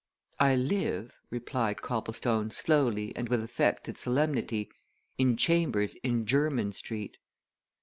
[0.39, 4.71] "I live," replied Copplestone slowly and with affected solemnity,
[5.19, 7.17] "in chambers in Jermyn Street."